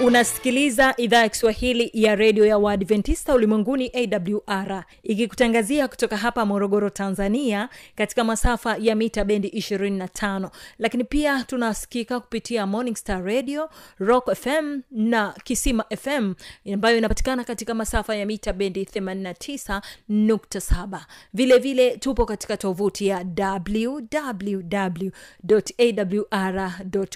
[0.00, 7.68] unasikiliza idhaa ya kiswahili ya redio ya waadventista ulimwenguni awr ikikutangazia kutoka hapa morogoro tanzania
[7.94, 14.80] katika masafa ya mita bendi 25 lakini pia tunasikika kupitia morning star radio rock fm
[14.90, 16.34] na kisima fm
[16.74, 21.00] ambayo inapatikana katika masafa ya mita bendi 89.7
[21.34, 25.10] vile vile tupo katika tovuti ya www
[25.78, 26.72] awr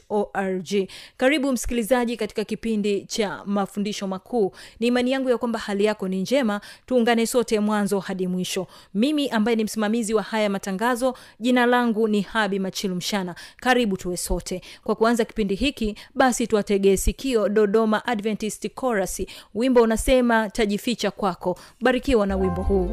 [0.08, 0.88] org.
[1.16, 2.71] Karibu msikilizaji katika kipindi
[3.06, 4.52] cha mafundisho makuu.
[4.80, 6.60] Ni imani yangu ya kwamba hali yako ni njema.
[6.86, 8.66] Tuungane sote mwanzo hadi mwisho.
[8.94, 13.34] Mimi ambaye ni msimamizi wa haya matangazo jina langu ni habi machilu mshana.
[13.56, 14.62] Karibu tuwe sote.
[14.84, 19.22] Kwa kuanza kipindi hiki basi tuwategee sikio dodoma adventist chorus.
[19.54, 21.58] Wimbo unasema tajificha kwako.
[21.80, 22.90] Barikiwa na wimbo huu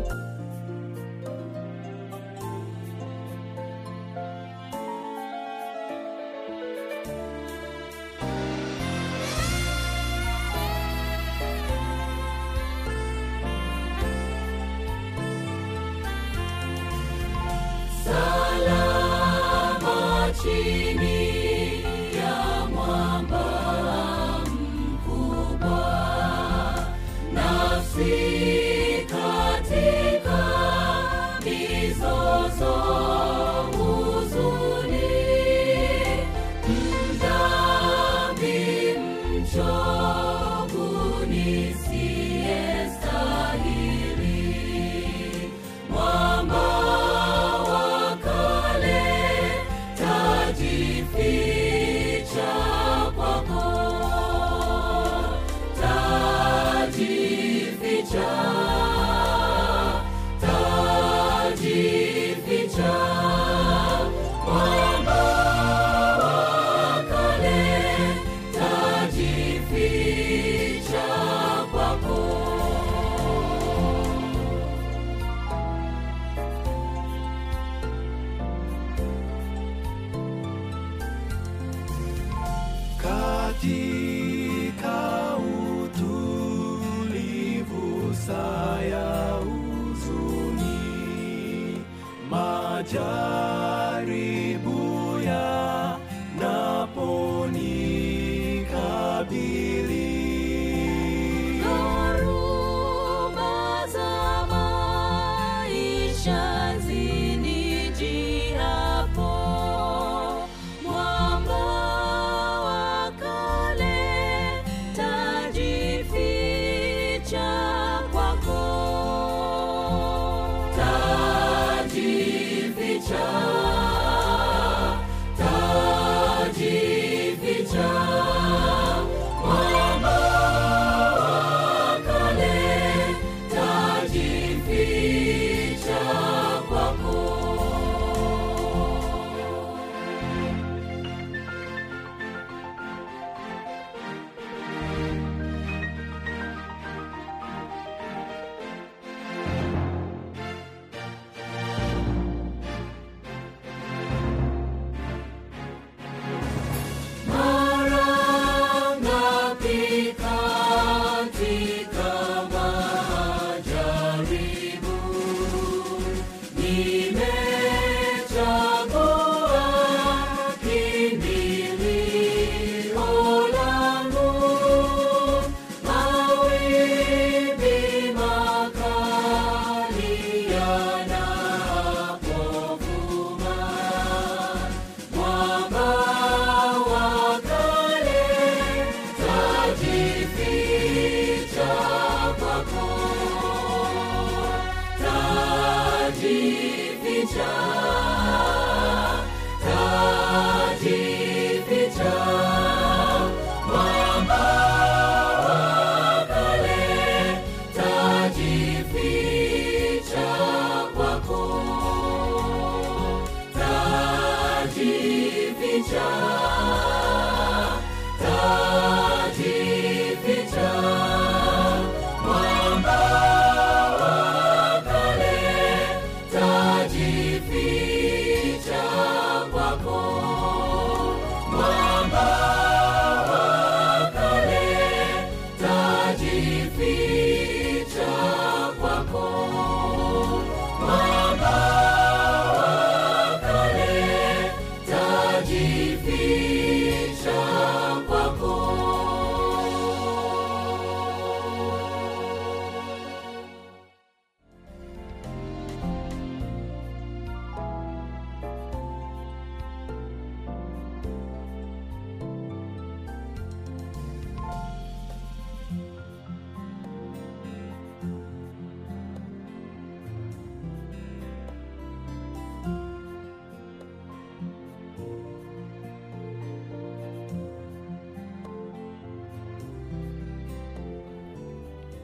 [215.89, 216.28] tajificha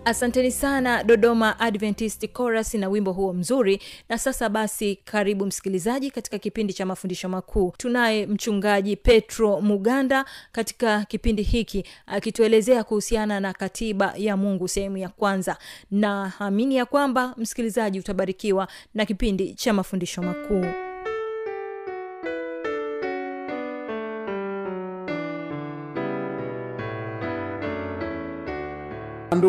[0.05, 3.81] asanteni sana dodoma adventist chorus na wimbo huo mzuri.
[4.09, 7.73] Na sasa basi karibu msikilizaji katika kipindi cha mafundisho makuu.
[7.77, 15.09] Tunaye mchungaji petro muganda katika kipindi hiki akituelezea kuhusiana na katiba ya mungu sehemu ya
[15.09, 15.57] kwanza.
[15.91, 20.65] Na amini ya kwamba msikilizaji utabarikiwa na kipindi cha mafundisho makuu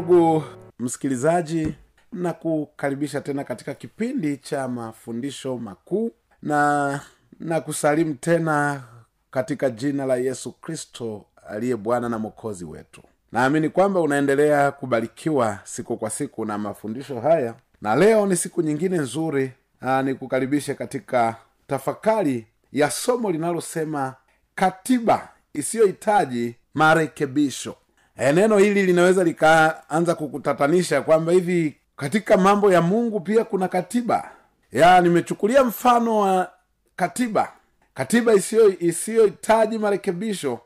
[0.00, 0.42] ndugu
[0.78, 1.74] msikilizaji
[2.12, 6.10] na kukaribisha tena katika kipindi cha mafundisho makuu
[6.42, 7.00] na
[7.40, 8.82] na kusalimu tena
[9.30, 13.02] katika jina la yesu kristo aliye bwana na mwokozi wetu.
[13.32, 18.98] Naamini kwamba unaendelea kubarikiwa siku kwa siku na mafundisho haya na leo ni siku nyingine
[18.98, 19.52] nzuri
[20.04, 24.14] nikukaribishe katika tafakari ya somo linalosema
[24.54, 27.76] katiba isiyohitaji marekebisho
[28.18, 34.30] e, neno hili linaweza likaanza kukutatanisha kwamba hivi katika mambo ya mungu pia kuna katiba.
[34.72, 36.50] Ya nimechukulia mfano wa
[36.96, 37.52] katiba.
[37.94, 40.60] Katiba isiyo isiyohitaji marekebisho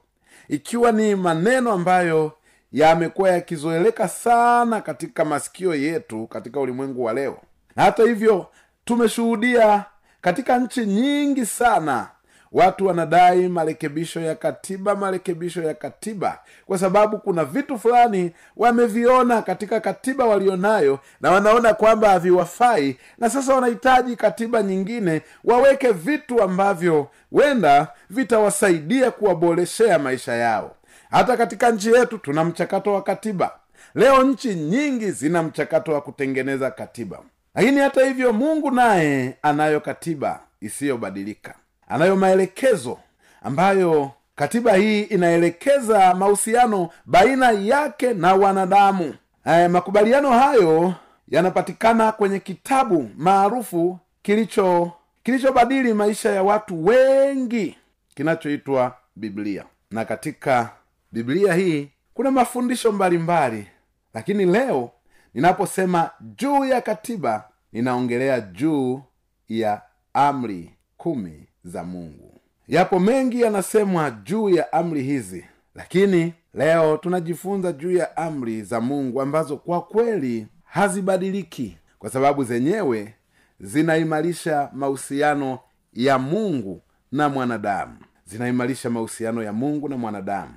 [0.48, 2.32] ikiwa ni maneno ambayo
[2.72, 7.38] yamekuwa yakizoeleka sana katika masikio yetu katika ulimwengu wa leo.
[7.76, 8.46] Na hata hivyo
[8.84, 9.84] tumeshuhudia
[10.20, 12.08] katika nchi nyingi sana
[12.52, 16.38] watu wanadai marekebisho ya katiba marekebisho ya katiba.
[16.66, 22.96] Kwa sababu kuna vitu fulani wameviona katika katiba walionayo na wanaona kwamba haviwafai.
[23.18, 30.76] Na sasa wanahitaji katiba nyingine waweke vitu ambavyo wenda vitawasaidia kuwaboreshea maisha yao.
[31.10, 33.52] Hata katika nchi yetu tuna mchakato wa katiba.
[33.94, 37.18] Leo nchi nyingi zina mchakato wa kutengeneza katiba.
[37.54, 41.54] Lakini hata hivyo mungu naye anayo katiba isiyobadilika
[41.90, 42.98] anayo maelekezo
[43.42, 50.94] ambayo katiba hii inaelekeza mahusiano baina yake na wanadamu e, makubaliano hayo
[51.28, 57.76] yanapatikana kwenye kitabu maarufu kilicho kilichobadili maisha ya watu wengi
[58.14, 60.70] kinachoitwa biblia na katika
[61.12, 63.70] biblia hii kuna mafundisho mbalimbali mbali.
[64.14, 64.90] lakini leo
[65.34, 69.02] ninaposema juu ya katiba ninaongelea juu
[69.48, 69.82] ya
[70.14, 72.40] amri kumi za mungu.
[72.68, 79.20] Yapo mengi yanasemwa juu ya amri hizi lakini leo tunajifunza juu ya amri za mungu
[79.22, 83.14] ambazo kwa kweli hazibadiliki kwa sababu zenyewe
[83.60, 85.58] zinaimarisha mahusiano
[85.92, 87.96] ya mungu na mwanadamu.
[88.24, 90.54] Zinaimarisha mahusiano ya mungu na mwanadamu.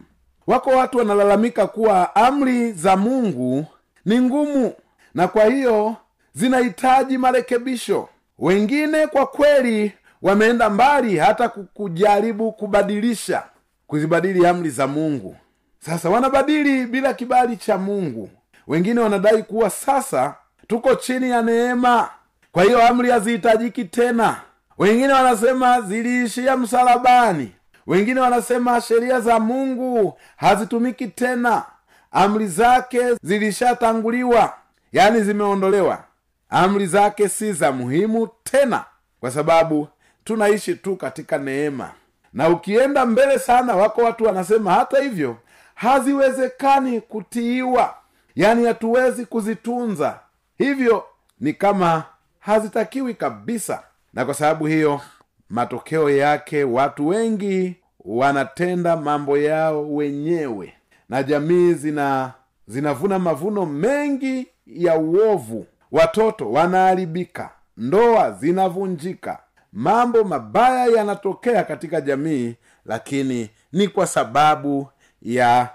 [0.47, 3.65] Wako watu wanalalamika kuwa amri za mungu
[4.05, 4.73] ni ngumu
[5.13, 5.95] na kwa hiyo
[6.33, 8.09] zinahitaji marekebisho.
[8.39, 9.93] Wengine kwa kweli
[10.23, 13.43] wameenda mbali hata ku- kujaribu kubadilisha
[13.87, 15.35] kuzibadili amri za mungu.
[15.79, 18.29] Sasa wanabadili bila kibali cha mungu.
[18.67, 20.35] Wengine wanadai kuwa sasa
[20.67, 22.09] tuko chini ya neema.
[22.51, 24.35] Kwa hiyo amri hazihitajiki tena.
[24.77, 27.51] Wengine wanasema ziliishia msalabani.
[27.87, 31.63] Wengine wanasema sheria za mungu hazitumiki tena.
[32.11, 34.53] Amri zake zilishatanguliwa
[34.91, 36.03] yaani zimeondolewa.
[36.49, 38.85] Amri zake si za muhimu tena
[39.19, 39.87] kwa sababu
[40.23, 41.91] tunaishi tu katika neema.
[42.33, 45.37] Na ukienda mbele sana wako watu wanasema hata hivyo
[45.75, 47.95] haziwezekani kutiiwa.
[48.35, 50.19] Yaani hatuwezi kuzitunza.
[50.57, 51.03] Hivyo
[51.39, 52.03] ni kama
[52.39, 53.83] hazitakiwi kabisa.
[54.13, 55.01] Na kwa sababu hiyo
[55.49, 60.73] matokeo yake watu wengi wanatenda mambo yao wenyewe.
[61.09, 62.31] Na jamii zina
[62.67, 65.65] zinavuna mavuno mengi ya uovu.
[65.91, 67.49] Watoto wanaharibika.
[67.77, 69.39] Ndoa zinavunjika
[69.73, 74.87] mambo mabaya yanatokea katika jamii lakini ni kwa sababu
[75.21, 75.69] ya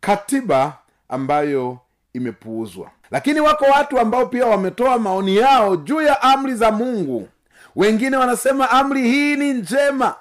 [0.00, 0.72] katiba
[1.08, 1.78] ambayo
[2.12, 2.90] imepuuzwa.
[3.10, 7.28] Lakini wako watu ambao pia wametoa maoni yao juu ya amri za mungu.
[7.76, 10.14] Wengine wanasema amri hii ni njema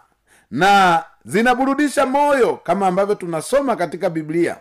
[0.51, 4.57] na zinaburudisha moyo kama ambavyo tunasoma katika biblia.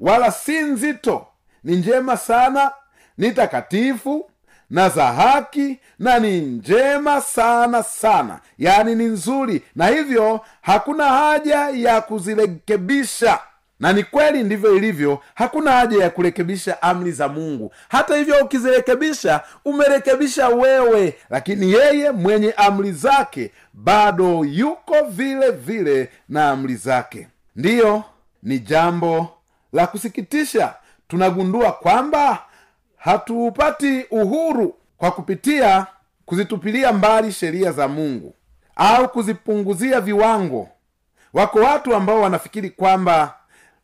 [0.00, 1.26] Wala si nzito
[1.64, 2.72] ni njema sana
[3.18, 4.30] ni takatifu
[4.72, 8.40] na za haki na ni njema sana sana.
[8.58, 9.62] Yaani ni nzuri.
[9.76, 13.38] Na hivyo hakuna haja ya kuzirekebisha.
[13.80, 17.72] Na ni kweli ndivyo ilivyo hakuna haja ya kurekebisha amri za mungu.
[17.88, 21.14] Hata hivyo ukizirekebisha umerekebisha wewe.
[21.30, 27.28] Lakini yeye mwenye amri zake bado yuko vile vile na amri zake.
[27.56, 28.04] Ndiyo
[28.42, 29.28] ni jambo
[29.72, 30.74] la kusikitisha.
[31.08, 32.38] Tunagundua kwamba
[33.02, 35.86] hatupati uhuru kwa kupitia
[36.26, 38.34] kuzitupilia mbali sheria za mungu
[38.76, 40.68] au kuzipunguzia viwango.
[41.32, 43.34] Wako watu ambao wanafikiri kwamba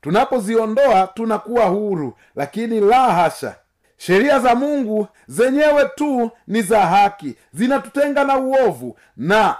[0.01, 3.55] tunapoziondoa tunakuwa huru lakini la hasha.
[3.97, 9.57] Sheria za mungu zenyewe tu ni za haki zinatutenga na uovu na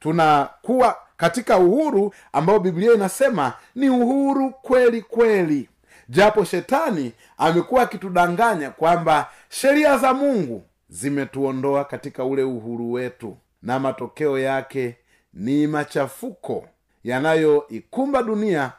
[0.00, 5.68] tunakuwa katika uhuru ambao biblia inasema ni uhuru kweli kweli
[6.08, 14.38] japo shetani amekuwa akitudanganya kwamba sheria za mungu zimetuondoa katika ule uhuru wetu na matokeo
[14.38, 14.96] yake
[15.34, 16.68] ni machafuko
[17.04, 18.72] yanayoikumba dunia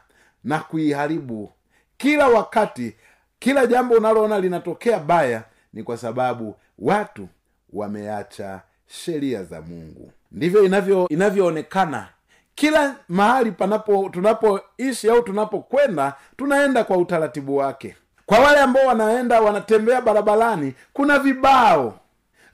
[0.44, 1.52] na kuiharibu
[1.96, 2.96] kila wakati.
[3.38, 7.28] Kila jambo unaloona linatokea baya ni kwa sababu watu
[7.72, 10.12] wameacha sheria za mungu.
[10.32, 12.08] Ndivyo inavyo inavyoonekana
[12.60, 17.96] kila mahali panapo tunapoishi au tunapokwenda tunaenda kwa utaratibu wake.
[18.26, 21.98] Kwa wale ambao wanaenda wanatembea barabarani kuna vibao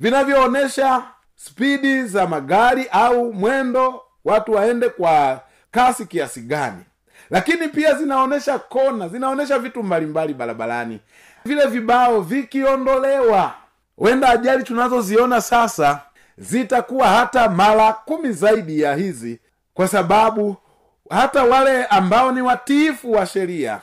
[0.01, 1.03] vinavyoonyesha
[1.37, 6.85] spidi za magari au mwendo watu waende kwa kasi kiasi gani.
[7.31, 11.01] Lakini pia zinaonyesha kona zinaonyesha vitu mbalimbali barabarani.
[11.45, 13.53] Vile vibao vikiondolewa
[13.97, 16.01] huenda ajali tunazoziona sasa
[16.39, 19.41] zitakuwa hata mara kumi zaidi ya hizi
[19.77, 20.57] kwa sababu
[21.11, 23.81] hata wale ambao ni watiifu wa sheria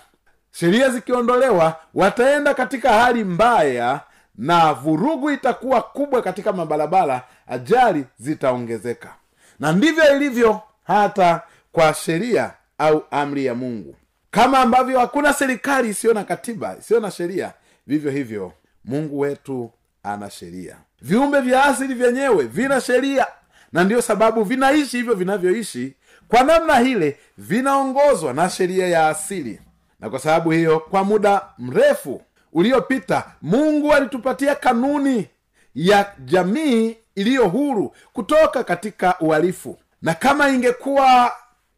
[0.52, 4.02] sheria zikiondolewa wataenda katika hali mbaya
[4.36, 9.14] na vurugu itakuwa kubwa katika mabarabara ajali zitaongezeka.
[9.60, 13.96] Na ndivyo ilivyo hata kwa sheria au amri ya mungu.
[14.32, 17.54] Kama ambavyo hakuna serikali isiyo na katiba isiyo na sheria
[17.88, 18.54] vivyo hivyo
[18.86, 19.72] mungu wetu
[20.04, 20.76] ana sheria.
[21.02, 23.28] Viumbe vya asili vyenyewe vina sheria
[23.74, 25.94] na ndiyo sababu vinaishi hivyo vinavyoishi.
[26.28, 29.60] Kwa namna hile vinaongozwa na sheria ya asili.
[30.00, 32.22] Na kwa sababu hiyo kwa muda mrefu
[32.54, 35.28] uliopita mungu alitupatia kanuni
[35.76, 39.78] ya jamii iliyo huru kutoka katika uhalifu.
[40.02, 41.32] Na kama ingekuwa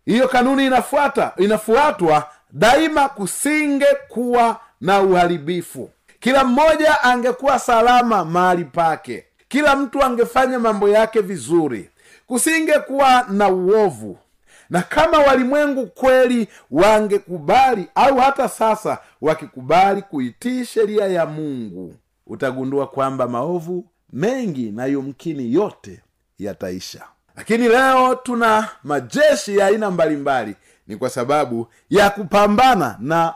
[0.05, 5.89] hiyo kanuni inafuata inafuatwa daima kusinge kuwa na uharibifu.
[6.19, 11.89] Kila mmoja angekuwa salama mahali pake kila mtu angefanya mambo yake vizuri
[12.27, 14.17] kusingekuwa na uovu.
[14.69, 21.95] Na kama walimwengu kweli wangekubali au hata sasa wakikubali kuitii sheria ya mungu
[22.27, 26.01] utagundua kwamba maovu mengi na yumkini yote
[26.39, 27.01] yataisha.
[27.35, 30.55] Lakini leo tuna majeshi ya aina mbalimbali.
[30.87, 33.33] Ni kwa sababu ya kupambana na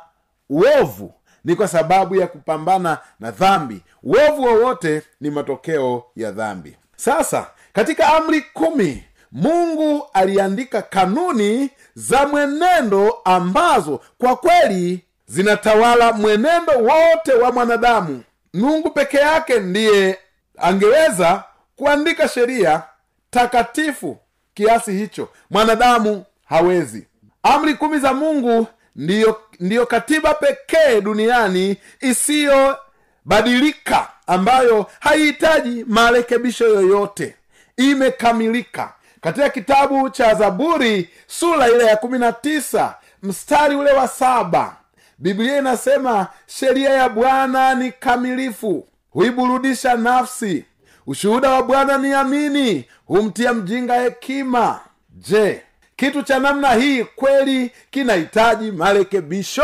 [0.50, 1.14] uovu
[1.46, 3.82] ni kwa sababu ya kupambana na dhambi.
[4.04, 6.76] Uovu wowote ni matokeo ya dhambi.
[6.96, 17.34] Sasa katika amri kumi mungu aliandika kanuni za mwenendo ambazo kwa kweli zinatawala mwenendo wote
[17.34, 18.24] wa mwanadamu.
[18.54, 20.20] Mungu peke yake ndiye
[20.58, 21.44] angeweza
[21.76, 22.84] kuandika sheria
[23.30, 24.18] takatifu
[24.54, 25.30] kiasi hicho.
[25.50, 27.08] Mwanadamu hawezi.
[27.44, 37.36] Amri kumi za mungu ndiyo, ndiyo katiba pekee duniani isiyobadilika ambayo haihitaji marekebisho yoyote.
[37.78, 38.94] Imekamilika.
[39.22, 44.76] Katika kitabu cha zaburi sura ile ya kumi na tisa mstari ule wa saba
[45.18, 50.66] biblia inasema sheria ya bwana ni kamilifu huiburudisha nafsi.
[51.08, 54.80] Ushuhuda wa bwana ni amini humtia mjinga hekima.
[55.10, 55.62] Je
[56.00, 59.64] kitu cha namna hii kweli kinahitaji marekebisho.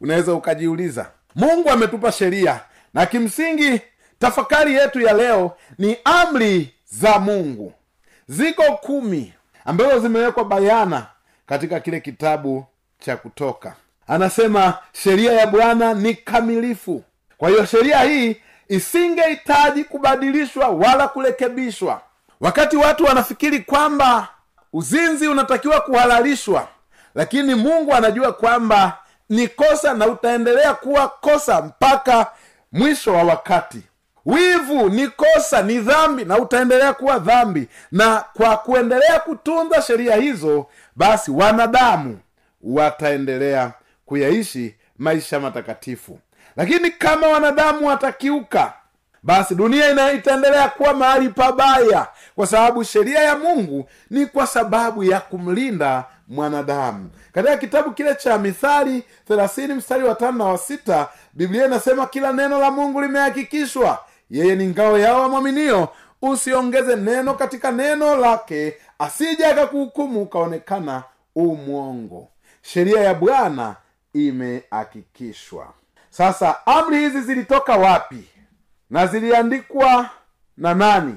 [0.00, 2.60] Unaweza ukajiuliza mungu ametupa sheria
[2.94, 3.80] na kimsingi
[4.18, 7.72] tafakari yetu ya leo ni amri za mungu.
[8.28, 9.32] Ziko kumi
[9.64, 11.06] ambazo zimewekwa bayana
[11.46, 12.66] katika kile kitabu
[12.98, 13.74] cha kutoka.
[14.08, 17.04] Anasema sheria ya bwana ni kamilifu.
[17.38, 18.36] Kwa hiyo sheria hii
[18.68, 22.00] isingehitaji kubadilishwa wala kurekebishwa.
[22.40, 24.28] Wakati watu wanafikiri kwamba
[24.72, 26.68] uzinzi unatakiwa kuhalalishwa
[27.14, 28.98] lakini mungu anajua kwamba
[29.28, 32.26] ni kosa na utaendelea kuwa kosa mpaka
[32.72, 33.82] mwisho wa wakati.
[34.26, 37.68] Wivu ni kosa ni dhambi na utaendelea kuwa dhambi.
[37.92, 42.18] Na kwa kuendelea kutunza sheria hizo basi wanadamu
[42.62, 43.72] wataendelea
[44.06, 46.18] kuyaishi maisha matakatifu.
[46.56, 48.72] Lakini kama wanadamu watakiuka
[49.22, 52.06] basi dunia itaendelea kuwa mahali pabaya
[52.42, 57.10] kwa sababu sheria ya mungu ni kwa sababu ya kumlinda mwanadamu.
[57.32, 62.32] Katika kitabu kile cha mithali 30 mstari wa tano na wa sita biblia inasema kila
[62.32, 63.98] neno la mungu limehakikishwa.
[64.30, 65.88] Yeye ni ngao yao wamwaminio
[66.22, 71.02] usiongeze neno katika neno lake asije akakuhukumu ukaonekana
[71.34, 72.28] umwongo
[72.62, 73.76] sheria ya bwana
[74.14, 75.66] imehakikishwa.
[76.10, 78.24] Sasa amri hizi zilitoka wapi?
[78.90, 80.10] Na ziliandikwa
[80.56, 81.14] na nani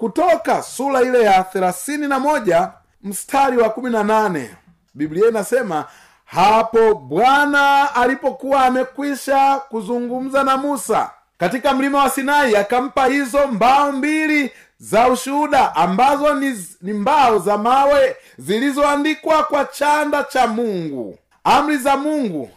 [0.00, 2.70] kutoka sura ile ya thelathini na moja
[3.02, 4.56] mstari wa kumi na nane
[4.94, 5.84] biblia inasema
[6.24, 14.50] hapo bwana alipokuwa amekwisha kuzungumza na musa katika mlima wa sinai akampa hizo mbao mbili
[14.78, 21.18] za ushuhuda ambazo ni, ni mbao za mawe zilizoandikwa kwa chanda cha mungu.
[21.44, 22.50] Amri za mungu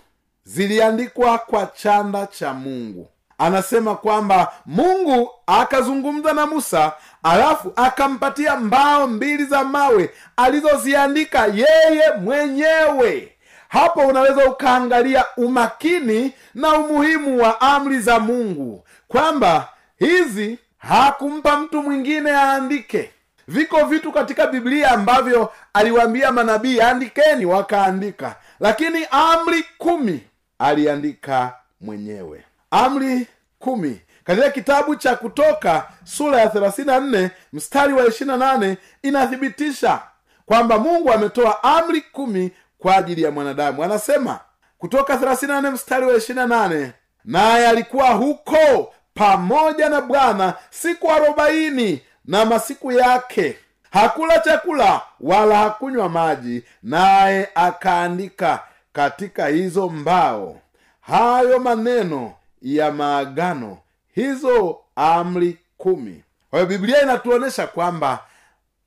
[0.43, 3.07] ziliandikwa kwa chanda cha mungu
[3.37, 6.91] anasema kwamba mungu akazungumza na musa
[7.23, 13.29] alafu akampatia mbao mbili za mawe alizoziandika yeye mwenyewe.
[13.69, 19.69] Hapo unaweza ukaangalia umakini na umuhimu wa amri za mungu kwamba
[19.99, 23.11] hizi hakumpa mtu mwingine aandike.
[23.47, 28.35] Viko vitu katika biblia ambavyo aliwaambia manabii andikeni wakaandika.
[28.59, 30.21] Lakini amri kumi
[30.59, 33.27] aliandika mwenyewe amri
[33.59, 34.01] kumi.
[34.23, 40.01] Katika kitabu cha kutoka sura ya 34 mstari wa 28 inathibitisha
[40.45, 43.83] kwamba mungu ametoa amri kumi kwa ajili ya mwanadamu.
[43.83, 44.39] Anasema
[44.77, 46.89] kutoka 34 mstari wa 28
[47.25, 53.57] naye alikuwa huko pamoja na bwana siku arobaini na masiku yake.
[53.91, 58.59] Hakula chakula wala hakunywa maji naye akaandika
[58.93, 60.59] katika hizo mbao
[61.01, 62.33] hayo maneno
[62.63, 63.77] ya maagano.
[64.15, 66.23] Hizo amri kumi.
[66.49, 68.25] Kwa biblia inatuonyesha kwamba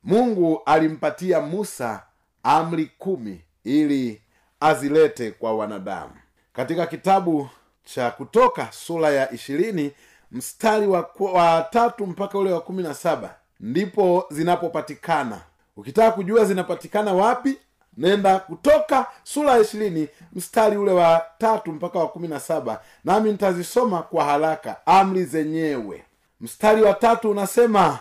[0.03, 2.03] mungu alimpatia musa
[2.43, 4.21] amri kumi ili
[4.59, 6.13] azilete kwa wanadamu.
[6.53, 7.49] Katika kitabu
[7.83, 9.91] cha kutoka sura ya ishirini
[10.31, 15.41] mstari wa, wa tatu mpaka ule wa kumi na saba ndipo zinapopatikana.
[15.77, 17.57] Ukitaka kujua zinapatikana wapi
[17.97, 23.31] nenda kutoka sura ya ishirini mstari ule wa tatu mpaka wa kumi na saba nami
[23.31, 26.03] nitazisoma kwa haraka amri zenyewe.
[26.41, 27.99] Mstari wa tatu unasema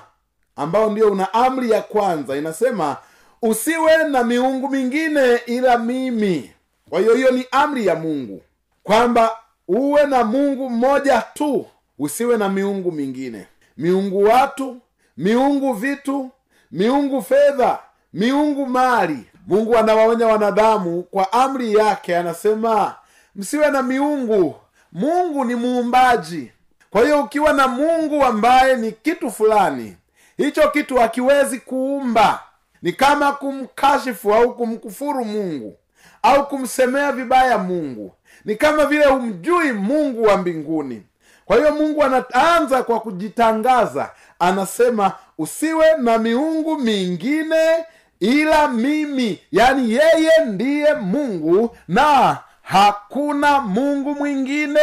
[0.57, 2.97] ambao ndio una amri ya kwanza inasema
[3.43, 6.51] usiwe na miungu mingine ila mimi.
[6.91, 8.43] Kwa hiyo hiyo ni amri ya mungu
[8.83, 9.37] kwamba
[9.69, 11.67] uwe na mungu mmoja tu
[11.99, 13.47] usiwe na miungu mingine.
[13.77, 14.77] Miungu watu
[15.17, 16.31] miungu vitu
[16.73, 17.79] miungu fedha
[18.13, 22.95] miungu mali mungu anawaonya wanadamu kwa amri yake anasema
[23.37, 24.55] msiwe na miungu.
[24.93, 26.53] Mungu ni muumbaji.
[26.91, 29.97] Kwa hiyo ukiwa na mungu ambaye ni kitu fulani
[30.37, 32.43] hicho kitu hakiwezi kuumba.
[32.83, 35.77] Ni kama kumkashifu au kumkufuru mungu
[36.23, 38.13] au kumsemea vibaya mungu.
[38.45, 41.03] Ni kama vile humjui mungu wa mbinguni.
[41.45, 44.11] Kwa hiyo mungu anaanza kwa kujitangaza.
[44.39, 47.85] Anasema usiwe na miungu mingine
[48.21, 54.81] ila mimi yani yeye ndiye mungu na hakuna mungu mwingine.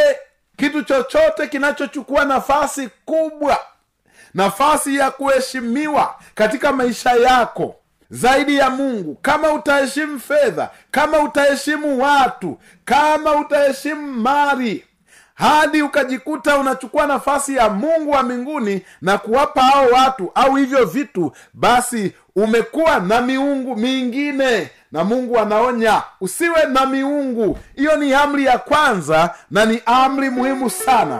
[0.58, 3.60] Kitu chochote kinachochukua nafasi kubwa
[4.34, 7.76] nafasi ya kuheshimiwa katika maisha yako
[8.10, 14.86] zaidi ya mungu kama utaheshimu fedha kama utaheshimu watu kama utaheshimu mali
[15.34, 21.32] hadi ukajikuta unachukua nafasi ya mungu wa mbinguni na kuwapa hao watu au hivyo vitu
[21.54, 24.70] basi umekuwa na miungu mingine.
[24.92, 27.60] Na mungu anaonya usiwe na miungu.
[27.76, 31.20] Hiyo ni amri ya kwanza na ni amri muhimu sana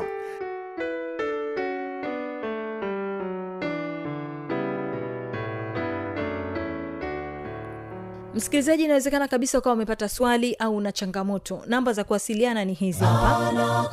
[8.36, 11.62] msikilizaji inawezekana kabisa ukawa umepata swali au una changamoto.
[11.68, 13.90] Namba za kuwasiliana ni hizi hapa.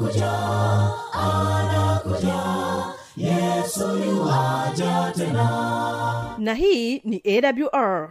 [3.16, 6.34] Yesu yuwaja tena.
[6.38, 8.10] Na hii ni awr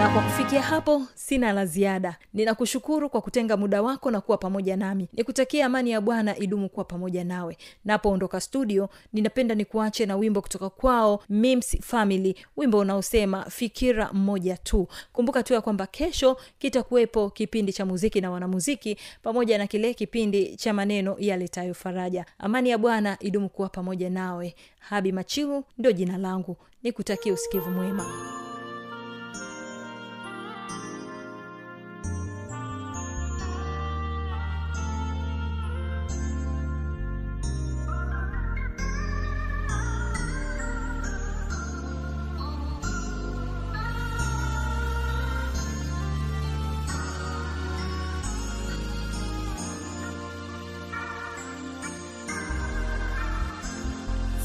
[0.00, 2.16] na kwa kufikia hapo sina la ziada.
[2.34, 5.08] Ninakushukuru kwa kutenga muda wako na kuwa pamoja nami.
[5.12, 7.56] Nikutakia amani ya bwana idumu kuwa pamoja nawe.
[7.84, 12.36] Napoondoka studio ninapenda nikuache na wimbo kutoka kwao mims family.
[12.56, 14.88] Wimbo unaosema fikira mmoja tu.
[15.12, 20.56] Kumbuka tu ya kwamba kesho kitakuwepo kipindi cha muziki na wanamuziki pamoja na kile kipindi
[20.56, 22.26] cha maneno yaletayo faraja.
[22.38, 24.54] Amani ya bwana idumu kuwa pamoja nawe.
[24.78, 26.56] Habi machihu ndio jina langu.
[26.82, 28.06] Nikutakia usikivu mwema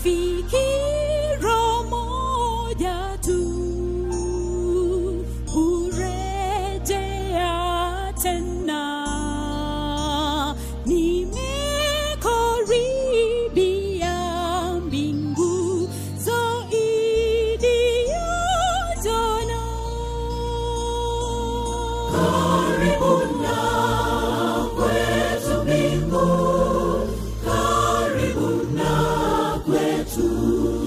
[0.05, 0.84] fikira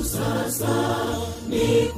[0.05, 0.77] sasa
[1.49, 1.89] ni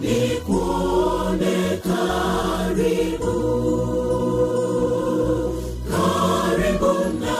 [0.00, 1.56] ni kuone
[1.86, 3.36] karibu.
[5.90, 7.38] Karibu na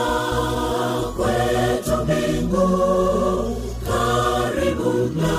[1.17, 1.97] kwetu.
[2.05, 2.69] Mbingu
[3.87, 5.37] karibu na